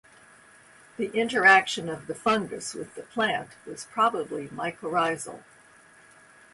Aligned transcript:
The 0.97 1.11
interaction 1.11 1.87
of 1.87 2.07
the 2.07 2.15
fungus 2.15 2.73
with 2.73 2.95
the 2.95 3.03
plant 3.03 3.49
was 3.67 3.83
probably 3.85 4.47
mycorrhizal. 4.47 5.43